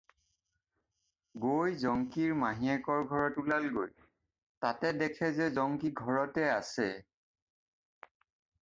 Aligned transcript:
গৈ 1.43 1.73
জংকিৰ 1.81 2.33
মাহীয়েকৰ 2.43 3.05
ঘৰত 3.13 3.43
ওলালগৈ, 3.45 3.93
তাতে 4.67 4.93
দেখে 5.03 5.31
যে 5.37 5.53
জংকি 5.61 5.95
ঘৰতে 6.03 6.49
আছে। 6.57 6.91